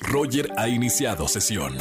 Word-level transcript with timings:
Roger 0.00 0.50
ha 0.56 0.68
iniciado 0.68 1.28
sesión. 1.28 1.76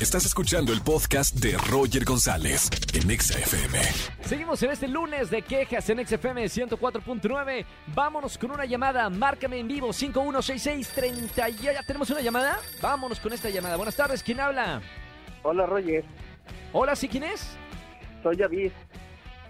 Estás 0.00 0.26
escuchando 0.26 0.72
el 0.72 0.82
podcast 0.82 1.34
de 1.36 1.56
Roger 1.56 2.04
González 2.04 2.68
en 2.92 3.10
Exa 3.10 3.38
FM. 3.38 3.78
Seguimos 4.22 4.62
en 4.62 4.70
este 4.70 4.88
lunes 4.88 5.30
de 5.30 5.42
quejas 5.42 5.88
en 5.88 6.06
XFM 6.06 6.44
104.9. 6.44 7.64
Vámonos 7.94 8.36
con 8.36 8.50
una 8.50 8.66
llamada. 8.66 9.08
Márcame 9.08 9.58
en 9.58 9.68
vivo 9.68 9.92
516630. 9.92 11.48
¿Ya, 11.62 11.72
¿Ya 11.72 11.82
tenemos 11.82 12.10
una 12.10 12.20
llamada? 12.20 12.58
Vámonos 12.82 13.20
con 13.20 13.32
esta 13.32 13.48
llamada. 13.48 13.76
Buenas 13.76 13.96
tardes. 13.96 14.22
¿Quién 14.22 14.40
habla? 14.40 14.82
Hola 15.42 15.64
Roger, 15.64 16.04
Hola, 16.72 16.96
¿sí 16.96 17.08
quién 17.08 17.24
es? 17.24 17.46
soy 18.22 18.36
David. 18.36 18.72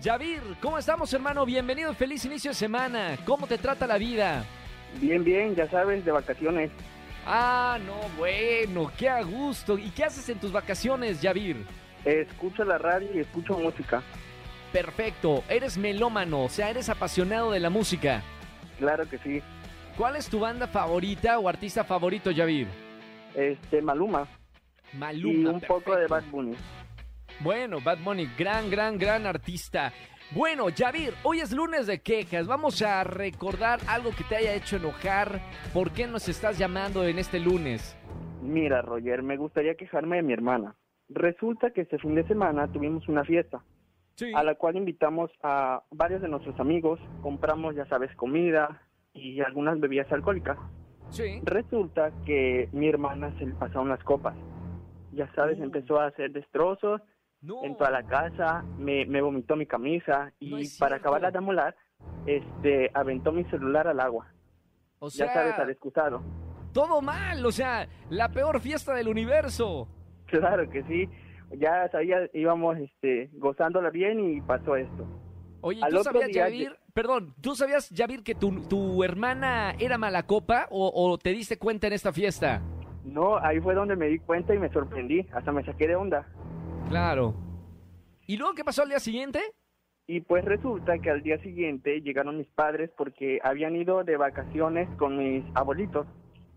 Yavir, 0.02 0.42
¿cómo 0.60 0.76
estamos, 0.78 1.12
hermano? 1.14 1.46
Bienvenido, 1.46 1.92
feliz 1.94 2.24
inicio 2.26 2.50
de 2.50 2.54
semana. 2.54 3.16
¿Cómo 3.24 3.46
te 3.46 3.56
trata 3.56 3.86
la 3.86 3.96
vida? 3.96 4.44
Bien, 5.00 5.24
bien, 5.24 5.54
ya 5.56 5.68
sabes, 5.70 6.04
de 6.04 6.12
vacaciones. 6.12 6.70
Ah, 7.27 7.79
no, 7.84 7.96
bueno, 8.16 8.90
qué 8.96 9.09
a 9.09 9.23
gusto. 9.23 9.77
¿Y 9.77 9.91
qué 9.91 10.05
haces 10.05 10.28
en 10.28 10.38
tus 10.38 10.52
vacaciones, 10.52 11.20
Yavir? 11.20 11.64
Escucho 12.05 12.64
la 12.64 12.78
radio 12.78 13.09
y 13.14 13.19
escucho 13.19 13.59
música. 13.59 14.00
Perfecto, 14.73 15.42
eres 15.48 15.77
melómano, 15.77 16.45
o 16.45 16.48
sea, 16.48 16.70
eres 16.70 16.88
apasionado 16.88 17.50
de 17.50 17.60
la 17.60 17.70
música. 17.70 18.23
Claro 18.78 19.09
que 19.09 19.19
sí. 19.19 19.42
¿Cuál 19.97 20.16
es 20.16 20.28
tu 20.28 20.38
banda 20.38 20.69
favorita 20.69 21.38
o 21.38 21.48
artista 21.48 21.83
favorito, 21.83 22.30
Yavir? 22.30 22.69
Este, 23.34 23.83
Maluma. 23.83 24.28
Maluma. 24.92 25.34
y 25.34 25.47
un 25.47 25.61
poco 25.62 25.97
de. 25.97 26.06
Bad 26.06 26.24
Bunny. 26.30 26.55
Bueno, 27.41 27.80
Bad 27.80 27.98
Bunny, 27.98 28.28
gran, 28.38 28.70
gran, 28.70 28.98
gran 28.98 29.27
artista. 29.27 29.92
Bueno, 30.32 30.68
Yavir, 30.68 31.14
hoy 31.22 31.40
es 31.40 31.52
lunes 31.52 31.86
de 31.86 32.00
quejas. 32.00 32.46
Vamos 32.46 32.82
a 32.82 33.04
recordar 33.04 33.78
algo 33.88 34.10
que 34.16 34.24
te 34.24 34.36
haya 34.36 34.54
hecho 34.54 34.76
enojar. 34.76 35.40
¿Por 35.72 35.92
qué 35.92 36.06
nos 36.06 36.28
estás 36.28 36.58
llamando 36.58 37.04
en 37.04 37.18
este 37.18 37.38
lunes? 37.38 37.96
Mira, 38.42 38.82
Roger, 38.82 39.22
me 39.22 39.36
gustaría 39.36 39.76
quejarme 39.76 40.16
de 40.16 40.22
mi 40.22 40.32
hermana. 40.32 40.74
Resulta 41.08 41.70
que 41.70 41.83
este 41.83 41.98
fin 41.98 42.14
de 42.16 42.27
semana 42.27 42.66
tuvimos 42.72 43.08
una 43.08 43.24
fiesta 43.24 43.62
Sí. 44.16 44.33
a 44.34 44.42
la 44.42 44.55
cual 44.56 44.77
invitamos 44.77 45.30
a 45.42 45.83
varios 45.91 46.22
de 46.22 46.28
nuestros 46.28 46.58
amigos, 46.58 46.98
compramos, 47.22 47.77
ya 47.77 47.86
sabes, 47.86 48.14
comida 48.16 48.83
y 49.12 49.40
algunas 49.40 49.78
bebidas 49.78 50.11
alcohólicas. 50.11 50.58
Sí. 51.11 51.40
Resulta 51.44 52.11
que 52.24 52.68
mi 52.72 52.88
hermana 52.88 53.33
se 53.38 53.46
le 53.46 53.55
pasaron 53.55 53.88
las 53.90 54.02
copas. 54.02 54.34
Ya 55.12 55.30
sabes, 55.34 55.58
Uh. 55.61 55.64
empezó 55.64 56.00
a 56.00 56.06
hacer 56.06 56.33
destrozos, 56.33 57.00
No. 57.47 57.62
en 57.64 57.77
toda 57.77 57.91
la 57.91 58.02
casa, 58.02 58.64
me, 58.77 59.06
me 59.06 59.22
vomitó 59.22 59.55
mi 59.55 59.66
camisa 59.66 60.33
y 60.41 60.50
No 60.50 60.58
para 60.80 60.97
acabarla 60.97 61.30
de 61.30 61.39
amolar, 61.39 61.77
este, 62.27 62.91
aventó 62.92 63.30
mi 63.30 63.44
celular 63.44 63.86
al 63.86 64.00
agua. 64.00 64.27
O 64.98 65.08
sea, 65.11 65.27
ya 65.27 65.33
sabes, 65.34 65.58
al 65.58 65.70
excusado. 65.70 66.22
todo 66.72 67.00
mal. 67.00 67.44
O 67.47 67.52
sea, 67.52 67.86
la 68.11 68.30
peor 68.30 68.61
fiesta 68.61 68.94
del 68.94 69.08
universo. 69.08 69.89
Claro 70.27 70.69
que 70.69 70.83
sí. 70.84 71.08
Ya 71.56 71.89
sabía, 71.92 72.28
íbamos 72.34 72.77
este, 72.78 73.30
gozándola 73.34 73.91
bien 73.91 74.19
y 74.19 74.41
pasó 74.41 74.74
esto. 74.74 75.06
Oye, 75.61 75.80
Al 75.83 75.92
¿tú 75.92 76.02
sabías, 76.02 76.27
día 76.28 76.48
Yavir? 76.48 76.77
Perdón, 76.92 77.34
¿tú 77.41 77.55
sabías, 77.55 77.89
Yavir, 77.91 78.24
que 78.24 78.34
tu, 78.34 78.62
tu 78.69 79.05
hermana 79.05 79.74
era 79.78 79.98
mala 79.98 80.24
copa 80.24 80.67
o, 80.70 80.91
o 80.92 81.17
te 81.19 81.30
diste 81.30 81.58
cuenta 81.58 81.86
en 81.86 81.92
esta 81.92 82.12
fiesta? 82.12 82.61
No, 83.05 83.39
ahí 83.39 83.61
fue 83.61 83.74
donde 83.74 83.94
me 83.94 84.06
di 84.08 84.19
cuenta 84.19 84.52
y 84.55 84.58
me 84.58 84.69
sorprendí, 84.70 85.24
hasta 85.33 85.52
me 85.52 85.64
saqué 85.64 85.86
de 85.86 85.94
onda. 85.94 86.27
Claro. 86.89 87.34
¿Y 88.27 88.37
luego 88.37 88.55
qué 88.55 88.65
pasó 88.65 88.83
al 88.83 88.89
día 88.89 88.98
siguiente? 88.98 89.41
Y 90.09 90.20
pues 90.20 90.45
resulta 90.45 90.98
que 90.98 91.11
al 91.11 91.23
día 91.23 91.39
siguiente 91.39 92.01
llegaron 92.01 92.39
mis 92.39 92.47
padres 92.48 92.91
porque 92.97 93.41
habían 93.42 93.75
ido 93.75 94.05
de 94.05 94.17
vacaciones 94.17 94.89
con 94.98 95.17
mis 95.19 95.45
abuelitos 95.55 96.07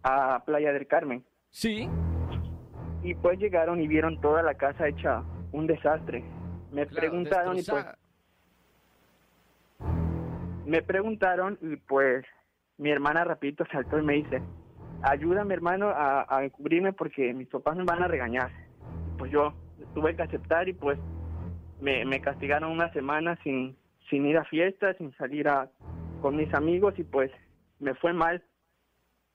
a 0.03 0.43
Playa 0.45 0.71
del 0.71 0.85
Carmen. 0.87 1.23
Sí. 1.49 1.89
Y 3.01 3.15
pues 3.15 3.39
llegaron 3.39 3.81
y 3.81 3.87
vieron 3.87 4.21
toda 4.21 4.43
la 4.43 4.53
casa 4.53 4.87
hecha 4.87 5.23
un 5.51 5.65
desastre. 5.65 6.23
Me 6.71 6.85
Claro, 6.85 6.99
preguntaron 6.99 7.57
y 7.57 7.63
pues 7.63 7.85
me 10.65 10.83
preguntaron 10.83 11.57
y 11.61 11.75
pues 11.77 12.23
mi 12.77 12.91
hermana 12.91 13.23
rapidito 13.23 13.65
saltó 13.71 13.97
y 13.97 14.03
me 14.03 14.13
dice, 14.13 14.41
ayúdame 15.01 15.55
hermano 15.55 15.89
a, 15.89 16.21
a 16.29 16.47
cubrirme 16.51 16.93
porque 16.93 17.33
mis 17.33 17.47
papás 17.47 17.75
me 17.75 17.83
van 17.83 18.03
a 18.03 18.07
regañar. 18.07 18.51
Pues 19.17 19.31
yo 19.31 19.53
tuve 19.93 20.15
que 20.15 20.23
aceptar 20.23 20.67
y 20.69 20.73
pues 20.73 20.97
me, 21.81 22.05
me 22.05 22.21
castigaron 22.21 22.71
una 22.71 22.91
semana 22.93 23.37
sin, 23.43 23.77
sin 24.09 24.25
ir 24.25 24.37
a 24.37 24.43
fiestas, 24.45 24.97
sin 24.97 25.13
salir 25.15 25.47
a, 25.47 25.69
con 26.21 26.35
mis 26.35 26.53
amigos 26.53 26.93
y 26.97 27.03
pues 27.03 27.31
me 27.79 27.93
fue 27.95 28.13
mal, 28.13 28.43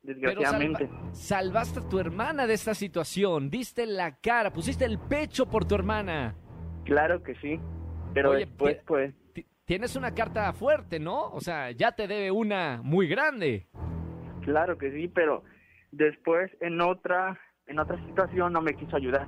desgraciadamente. 0.03 0.87
salva- 0.89 1.15
salvaste 1.15 1.81
a 1.81 1.89
tu 1.89 1.99
hermana 1.99 2.47
de 2.47 2.55
esta 2.55 2.75
situación, 2.75 3.51
diste 3.51 3.87
la 3.87 4.17
cara, 4.17 4.51
pusiste 4.53 4.85
el 4.85 4.99
pecho 4.99 5.47
por 5.49 5.65
tu 5.65 5.75
hermana. 5.75 6.35
Claro 6.85 7.23
que 7.23 7.35
sí, 7.37 7.59
pero 8.13 8.31
Oye, 8.31 8.41
después 8.47 8.77
pues 8.87 9.15
Ti- 9.33 9.47
Tienes 9.65 9.97
una 9.97 10.15
carta 10.15 10.53
fuerte, 10.53 11.01
¿no? 11.01 11.31
O 11.31 11.41
sea, 11.41 11.71
ya 11.71 11.93
te 11.93 12.07
debe 12.07 12.31
una 12.31 12.83
muy 12.83 13.09
grande. 13.09 13.67
Claro 14.43 14.77
que 14.77 14.93
sí, 14.93 15.09
pero 15.09 15.43
después 15.91 16.51
en 16.61 16.81
otra 16.83 17.41
en 17.67 17.79
otra 17.79 17.97
situación 18.05 18.53
no 18.53 18.61
me 18.61 18.75
quiso 18.75 18.95
ayudar 18.97 19.27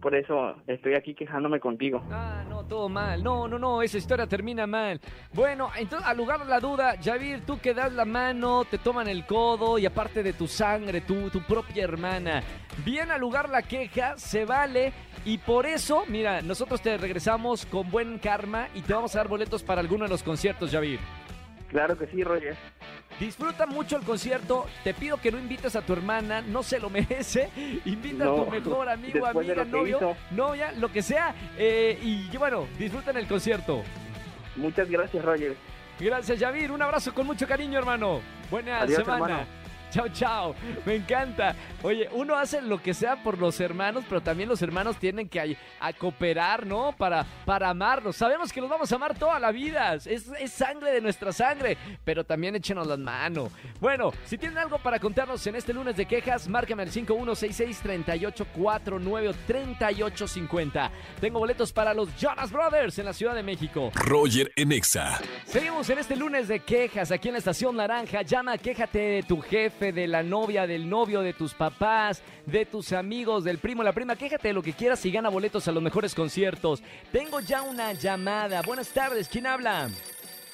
por 0.00 0.14
eso 0.14 0.56
estoy 0.66 0.94
aquí 0.94 1.14
quejándome 1.14 1.60
contigo. 1.60 2.02
Ah, 2.10 2.44
no, 2.48 2.64
todo 2.64 2.88
mal. 2.88 3.22
No, 3.22 3.46
no, 3.46 3.58
no, 3.58 3.82
esa 3.82 3.98
historia 3.98 4.26
termina 4.26 4.66
mal. 4.66 5.00
Bueno, 5.32 5.70
entonces, 5.76 6.08
al 6.08 6.16
lugar 6.16 6.40
de 6.40 6.46
la 6.46 6.60
duda, 6.60 6.96
Javier, 7.02 7.42
tú 7.46 7.58
que 7.60 7.74
das 7.74 7.92
la 7.92 8.04
mano, 8.04 8.64
te 8.64 8.78
toman 8.78 9.08
el 9.08 9.26
codo 9.26 9.78
y 9.78 9.86
aparte 9.86 10.22
de 10.22 10.32
tu 10.32 10.46
sangre, 10.46 11.02
tu, 11.02 11.30
tu 11.30 11.40
propia 11.42 11.84
hermana. 11.84 12.42
Bien 12.84 13.10
al 13.10 13.20
lugar 13.20 13.48
la 13.48 13.62
queja, 13.62 14.16
se 14.16 14.44
vale. 14.44 14.92
Y 15.24 15.38
por 15.38 15.66
eso, 15.66 16.04
mira, 16.08 16.40
nosotros 16.40 16.80
te 16.80 16.96
regresamos 16.96 17.66
con 17.66 17.90
buen 17.90 18.18
karma 18.18 18.68
y 18.74 18.80
te 18.80 18.94
vamos 18.94 19.14
a 19.14 19.18
dar 19.18 19.28
boletos 19.28 19.62
para 19.62 19.80
alguno 19.80 20.04
de 20.04 20.10
los 20.10 20.22
conciertos, 20.22 20.70
Javier. 20.70 21.00
Claro 21.68 21.96
que 21.96 22.06
sí, 22.06 22.24
Roger. 22.24 22.56
Disfruta 23.20 23.66
mucho 23.66 23.96
el 23.96 24.02
concierto. 24.02 24.66
Te 24.82 24.94
pido 24.94 25.18
que 25.18 25.30
no 25.30 25.38
invites 25.38 25.76
a 25.76 25.82
tu 25.82 25.92
hermana, 25.92 26.40
no 26.40 26.62
se 26.62 26.80
lo 26.80 26.88
merece. 26.90 27.50
Invita 27.84 28.24
a 28.24 28.34
tu 28.34 28.46
mejor 28.46 28.88
amigo, 28.88 29.26
amiga, 29.26 29.64
novio, 29.64 29.98
hizo. 29.98 30.16
novia, 30.30 30.72
lo 30.72 30.90
que 30.90 31.02
sea. 31.02 31.34
Eh, 31.58 31.98
y 32.02 32.34
bueno, 32.38 32.66
disfruten 32.78 33.16
el 33.18 33.26
concierto. 33.28 33.82
Muchas 34.56 34.88
gracias, 34.88 35.22
Roger. 35.24 35.54
Gracias, 36.00 36.38
Yavir. 36.38 36.72
Un 36.72 36.80
abrazo 36.80 37.12
con 37.12 37.26
mucho 37.26 37.46
cariño, 37.46 37.78
hermano. 37.78 38.20
Buena 38.50 38.80
Adiós, 38.80 39.00
semana. 39.04 39.24
hermano. 39.26 39.46
Chao, 39.90 40.08
chao. 40.08 40.54
Me 40.86 40.96
encanta. 40.96 41.54
Oye, 41.82 42.08
uno 42.12 42.36
hace 42.36 42.62
lo 42.62 42.82
que 42.82 42.94
sea 42.94 43.22
por 43.22 43.38
los 43.38 43.60
hermanos, 43.60 44.04
pero 44.08 44.20
también 44.20 44.48
los 44.48 44.62
hermanos 44.62 44.96
tienen 44.96 45.28
que 45.28 45.56
a 45.80 45.92
cooperar, 45.92 46.66
¿no? 46.66 46.94
Para, 46.96 47.24
para 47.44 47.70
amarlos. 47.70 48.16
Sabemos 48.16 48.52
que 48.52 48.60
los 48.60 48.70
vamos 48.70 48.92
a 48.92 48.96
amar 48.96 49.18
toda 49.18 49.38
la 49.38 49.50
vida. 49.50 49.94
Es, 49.94 50.06
es 50.06 50.52
sangre 50.52 50.92
de 50.92 51.00
nuestra 51.00 51.32
sangre, 51.32 51.76
pero 52.04 52.24
también 52.24 52.56
échenos 52.56 52.86
las 52.86 52.98
manos. 52.98 53.50
Bueno, 53.80 54.12
si 54.24 54.38
tienen 54.38 54.58
algo 54.58 54.78
para 54.78 54.98
contarnos 54.98 55.46
en 55.46 55.56
este 55.56 55.72
lunes 55.72 55.96
de 55.96 56.06
quejas, 56.06 56.48
márcame 56.48 56.82
al 56.82 56.90
5166-3849 56.90 59.28
o 59.28 59.34
3850. 59.46 60.90
Tengo 61.20 61.38
boletos 61.38 61.72
para 61.72 61.94
los 61.94 62.14
Jonas 62.16 62.52
Brothers 62.52 62.98
en 62.98 63.06
la 63.06 63.12
Ciudad 63.12 63.34
de 63.34 63.42
México. 63.42 63.90
Roger 63.94 64.52
en 64.56 64.72
Exa. 64.72 65.20
Seguimos 65.44 65.88
en 65.90 65.98
este 65.98 66.16
lunes 66.16 66.48
de 66.48 66.60
quejas 66.60 67.10
aquí 67.10 67.28
en 67.28 67.32
la 67.32 67.38
Estación 67.38 67.76
Naranja. 67.76 68.22
Llama, 68.22 68.58
quéjate 68.58 68.98
de 68.98 69.22
tu 69.22 69.40
jefe, 69.40 69.79
de 69.80 70.06
la 70.06 70.22
novia, 70.22 70.66
del 70.66 70.88
novio, 70.88 71.22
de 71.22 71.32
tus 71.32 71.54
papás, 71.54 72.22
de 72.46 72.66
tus 72.66 72.92
amigos, 72.92 73.44
del 73.44 73.58
primo, 73.58 73.82
la 73.82 73.92
prima. 73.92 74.14
Quéjate 74.14 74.48
de 74.48 74.54
lo 74.54 74.62
que 74.62 74.74
quieras 74.74 75.04
y 75.06 75.10
gana 75.10 75.30
boletos 75.30 75.66
a 75.66 75.72
los 75.72 75.82
mejores 75.82 76.14
conciertos. 76.14 76.82
Tengo 77.10 77.40
ya 77.40 77.62
una 77.62 77.92
llamada. 77.94 78.62
Buenas 78.62 78.90
tardes, 78.90 79.28
¿quién 79.28 79.46
habla? 79.46 79.88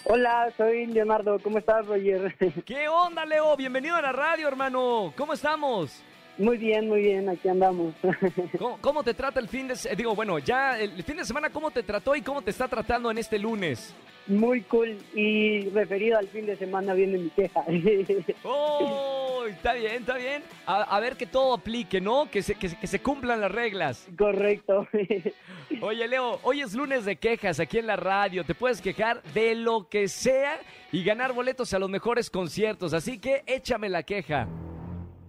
Hola, 0.04 0.52
soy 0.56 0.86
Leonardo. 0.86 1.38
¿Cómo 1.40 1.58
estás, 1.58 1.84
Roger? 1.86 2.34
¿Qué 2.64 2.88
onda, 2.88 3.26
Leo? 3.26 3.56
Bienvenido 3.56 3.96
a 3.96 4.02
la 4.02 4.12
radio, 4.12 4.46
hermano. 4.46 5.12
¿Cómo 5.16 5.32
estamos? 5.32 6.02
Muy 6.38 6.56
bien, 6.58 6.88
muy 6.88 7.00
bien. 7.00 7.28
Aquí 7.28 7.48
andamos. 7.48 7.94
¿Cómo, 8.58 8.78
cómo 8.80 9.02
te 9.02 9.14
trata 9.14 9.40
el 9.40 9.48
fin 9.48 9.68
de... 9.68 9.76
se- 9.76 9.94
Digo, 9.96 10.14
bueno, 10.14 10.38
ya 10.38 10.78
el 10.78 11.02
fin 11.02 11.16
de 11.16 11.24
semana, 11.24 11.50
¿cómo 11.50 11.70
te 11.70 11.82
trató 11.82 12.14
y 12.16 12.22
cómo 12.22 12.42
te 12.42 12.50
está 12.50 12.68
tratando 12.68 13.10
en 13.10 13.18
este 13.18 13.38
lunes? 13.38 13.94
muy 14.28 14.62
cool. 14.62 14.98
Y 15.14 15.68
referido 15.70 16.18
al 16.18 16.26
fin 16.26 16.46
de 16.46 16.56
semana 16.56 16.94
viene 16.94 17.16
mi 17.16 17.30
queja. 17.30 17.64
¡Oh! 18.42 19.44
Está 19.48 19.74
bien, 19.74 19.92
está 20.00 20.16
bien. 20.16 20.42
A, 20.66 20.82
a 20.82 20.98
ver 20.98 21.16
que 21.16 21.26
todo 21.26 21.54
aplique, 21.54 22.00
¿no? 22.00 22.28
Que 22.28 22.42
se, 22.42 22.56
que, 22.56 22.68
se- 22.70 22.76
que 22.76 22.88
se 22.88 23.00
cumplan 23.00 23.40
las 23.40 23.52
reglas. 23.52 24.08
Correcto. 24.18 24.88
Oye, 25.80 26.08
Leo, 26.08 26.40
hoy 26.42 26.60
es 26.62 26.74
lunes 26.74 27.04
de 27.04 27.14
quejas 27.16 27.60
aquí 27.60 27.78
en 27.78 27.86
la 27.86 27.94
radio. 27.94 28.42
Te 28.44 28.56
puedes 28.56 28.80
quejar 28.80 29.22
de 29.34 29.54
lo 29.54 29.88
que 29.88 30.08
sea 30.08 30.58
y 30.90 31.04
ganar 31.04 31.32
boletos 31.32 31.72
a 31.74 31.78
los 31.78 31.88
mejores 31.88 32.28
conciertos. 32.28 32.94
Así 32.94 33.20
que 33.20 33.44
échame 33.46 33.88
la 33.88 34.02
queja. 34.02 34.48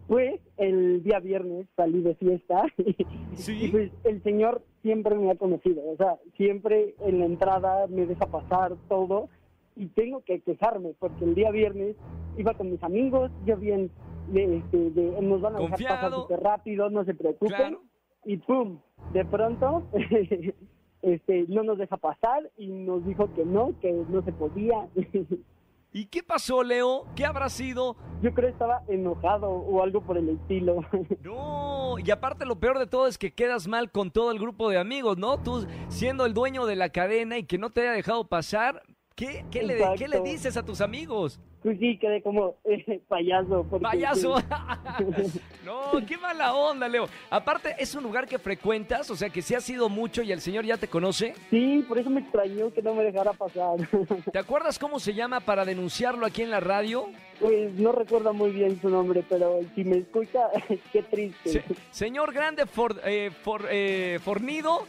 Pues 0.07 0.39
el 0.57 1.03
día 1.03 1.19
viernes 1.19 1.67
salí 1.75 2.01
de 2.01 2.15
fiesta 2.15 2.65
¿Sí? 3.35 3.65
y 3.65 3.67
pues 3.69 3.91
el 4.03 4.21
señor 4.23 4.61
siempre 4.81 5.15
me 5.15 5.31
ha 5.31 5.35
conocido, 5.35 5.81
o 5.89 5.95
sea, 5.97 6.17
siempre 6.35 6.95
en 7.01 7.19
la 7.19 7.25
entrada 7.25 7.87
me 7.87 8.05
deja 8.05 8.25
pasar 8.25 8.75
todo 8.89 9.29
y 9.75 9.87
tengo 9.87 10.21
que 10.23 10.39
quejarme 10.41 10.93
porque 10.99 11.23
el 11.25 11.35
día 11.35 11.51
viernes 11.51 11.95
iba 12.37 12.53
con 12.55 12.71
mis 12.71 12.81
amigos, 12.83 13.31
yo 13.45 13.57
bien 13.57 13.91
de, 14.31 14.57
este, 14.57 14.89
de- 14.91 15.21
nos 15.21 15.41
van 15.41 15.55
a 15.55 15.59
dejar 15.59 15.77
pasar 15.79 16.11
súper 16.13 16.39
rápido, 16.41 16.89
no 16.89 17.05
se 17.05 17.13
preocupen. 17.13 17.55
Claro. 17.55 17.81
Y 18.25 18.37
pum, 18.37 18.79
de 19.13 19.23
pronto, 19.25 19.83
este, 21.01 21.45
no 21.47 21.63
nos 21.63 21.77
deja 21.77 21.97
pasar 21.97 22.49
y 22.57 22.67
nos 22.67 23.05
dijo 23.05 23.33
que 23.33 23.45
no, 23.45 23.73
que 23.79 23.91
no 24.09 24.21
se 24.23 24.33
podía. 24.33 24.87
¿Y 25.97 26.05
qué 26.05 26.21
pasó, 26.21 26.61
Leo? 26.61 27.07
¿Qué 27.15 27.25
habrá 27.25 27.49
sido? 27.49 27.95
Yo 28.21 28.31
creo 28.31 28.49
que 28.49 28.51
estaba 28.51 28.83
enojado 28.87 29.49
o 29.49 29.81
algo 29.81 30.01
por 30.01 30.15
el 30.19 30.29
estilo. 30.29 30.85
No, 31.23 31.95
y 31.97 32.11
aparte 32.11 32.45
lo 32.45 32.59
peor 32.59 32.77
de 32.77 32.85
todo 32.85 33.07
es 33.07 33.17
que 33.17 33.33
quedas 33.33 33.67
mal 33.67 33.91
con 33.91 34.11
todo 34.11 34.31
el 34.31 34.37
grupo 34.37 34.69
de 34.69 34.77
amigos, 34.77 35.17
¿no? 35.17 35.41
Tú 35.41 35.65
siendo 35.87 36.27
el 36.27 36.35
dueño 36.35 36.67
de 36.67 36.75
la 36.75 36.89
cadena 36.89 37.39
y 37.39 37.45
que 37.45 37.57
no 37.57 37.71
te 37.71 37.81
haya 37.81 37.93
dejado 37.93 38.27
pasar, 38.27 38.83
¿qué, 39.17 39.43
qué, 39.51 39.63
le, 39.63 39.73
Exacto. 39.73 39.95
qué 39.97 40.07
le 40.07 40.21
dices 40.21 40.55
a 40.55 40.63
tus 40.63 40.79
amigos? 40.79 41.39
Pues 41.63 41.79
sí, 41.79 41.97
quedé 41.97 42.21
como 42.21 42.55
eh, 42.63 43.01
payaso. 43.09 43.65
porque, 43.69 43.83
¡Payaso! 43.83 44.37
sí. 44.39 45.41
no, 45.65 45.91
qué 46.07 46.15
mala 46.17 46.53
onda, 46.53 46.87
Leo. 46.87 47.09
Aparte, 47.29 47.75
es 47.79 47.93
un 47.95 48.03
lugar 48.03 48.27
que 48.27 48.37
frecuentas, 48.39 49.09
o 49.09 49.15
sea 49.15 49.29
que 49.29 49.41
si 49.41 49.55
has 49.55 49.63
sido 49.63 49.89
mucho 49.89 50.21
y 50.21 50.31
el 50.31 50.39
señor 50.39 50.65
ya 50.65 50.77
te 50.77 50.87
conoce. 50.87 51.33
Sí, 51.49 51.83
por 51.87 51.97
eso 51.97 52.09
me 52.11 52.21
extrañó 52.21 52.71
que 52.71 52.81
no 52.83 52.93
me 52.93 53.03
dejara 53.03 53.33
pasar. 53.33 53.77
¿Te 54.31 54.39
acuerdas 54.39 54.77
cómo 54.79 54.99
se 54.99 55.13
llama 55.15 55.39
para 55.39 55.65
denunciarlo 55.65 56.25
aquí 56.25 56.43
en 56.43 56.51
la 56.51 56.59
radio? 56.59 57.09
Pues 57.39 57.73
no 57.73 57.91
recuerdo 57.91 58.33
muy 58.33 58.51
bien 58.51 58.79
su 58.79 58.87
nombre, 58.89 59.23
pero 59.27 59.59
si 59.75 59.83
me 59.83 59.97
escucha, 59.97 60.41
qué 60.93 61.01
triste. 61.01 61.49
Se- 61.49 61.63
señor 61.89 62.31
Grande 62.33 62.65
For- 62.67 63.01
eh, 63.03 63.31
For- 63.43 63.67
eh, 63.69 64.19
Fornido, 64.23 64.85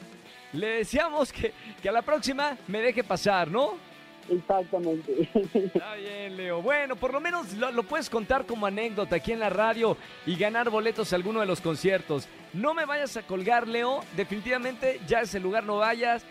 le 0.52 0.66
deseamos 0.68 1.32
que, 1.32 1.52
que 1.82 1.88
a 1.88 1.92
la 1.92 2.02
próxima 2.02 2.56
me 2.68 2.80
deje 2.82 3.02
pasar, 3.02 3.50
¿no? 3.50 3.87
Exactamente. 4.28 5.28
Está 5.54 5.94
bien, 5.94 6.36
Leo. 6.36 6.62
Bueno, 6.62 6.96
por 6.96 7.12
lo 7.12 7.20
menos 7.20 7.52
lo, 7.54 7.70
lo 7.70 7.82
puedes 7.82 8.10
contar 8.10 8.46
como 8.46 8.66
anécdota 8.66 9.16
aquí 9.16 9.32
en 9.32 9.40
la 9.40 9.50
radio 9.50 9.96
y 10.26 10.36
ganar 10.36 10.70
boletos 10.70 11.12
a 11.12 11.16
alguno 11.16 11.40
de 11.40 11.46
los 11.46 11.60
conciertos. 11.60 12.28
No 12.52 12.74
me 12.74 12.84
vayas 12.84 13.16
a 13.16 13.22
colgar, 13.22 13.68
Leo. 13.68 14.00
Definitivamente 14.16 15.00
ya 15.06 15.20
ese 15.20 15.40
lugar 15.40 15.64
no 15.64 15.78
vayas. 15.78 16.24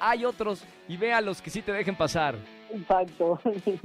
Hay 0.00 0.24
otros 0.24 0.64
y 0.88 0.96
ve 0.96 1.12
a 1.12 1.20
los 1.20 1.40
que 1.40 1.50
sí 1.50 1.62
te 1.62 1.72
dejen 1.72 1.94
pasar. 1.94 2.34
Exacto. 2.72 3.40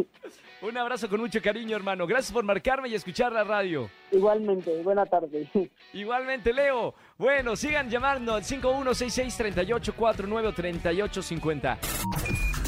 Un 0.61 0.77
abrazo 0.77 1.07
con 1.07 1.19
mucho 1.19 1.41
cariño, 1.41 1.75
hermano. 1.75 2.07
Gracias 2.07 2.31
por 2.31 2.43
marcarme 2.43 2.89
y 2.89 2.95
escuchar 2.95 3.31
la 3.31 3.43
radio. 3.43 3.89
Igualmente, 4.11 4.81
buena 4.81 5.05
tarde. 5.05 5.47
Igualmente, 5.93 6.51
Leo. 6.51 6.95
Bueno, 7.17 7.55
sigan 7.55 7.89
llamando 7.89 8.33
al 8.33 8.43
5166-3849 8.43 10.47
o 10.47 10.53
3850. 10.53 11.77